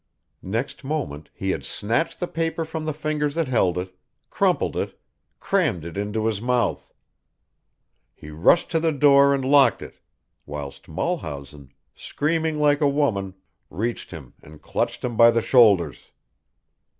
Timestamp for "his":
6.25-6.41